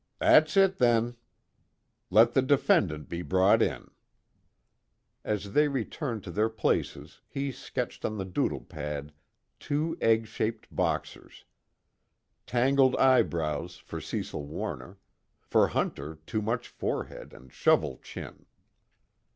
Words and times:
"That's 0.17 0.57
it, 0.57 0.77
then. 0.79 1.15
Let 2.09 2.33
the 2.33 2.41
defendant 2.41 3.07
be 3.07 3.21
brought 3.21 3.61
in." 3.61 3.91
As 5.23 5.53
they 5.53 5.67
returned 5.67 6.23
to 6.23 6.31
their 6.31 6.49
places 6.49 7.21
he 7.27 7.51
sketched 7.51 8.03
on 8.03 8.17
the 8.17 8.25
doodle 8.25 8.61
pad 8.65 9.13
two 9.59 9.95
egg 10.01 10.25
shaped 10.25 10.75
boxers: 10.75 11.45
tangled 12.47 12.95
eyebrows 12.95 13.77
for 13.77 14.01
Cecil 14.01 14.43
Warner, 14.47 14.97
for 15.39 15.67
Hunter 15.67 16.17
too 16.25 16.41
much 16.41 16.67
forehead 16.67 17.31
and 17.31 17.53
shovel 17.53 17.97
chin. 18.01 18.47